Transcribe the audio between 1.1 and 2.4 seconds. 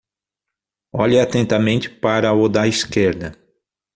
atentamente para